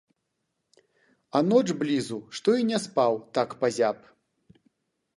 А 1.39 1.41
ноч 1.51 1.67
блізу 1.83 2.19
што 2.39 2.57
і 2.63 2.67
не 2.73 2.79
спаў 2.89 3.13
так 3.39 3.49
пазяб. 3.63 3.97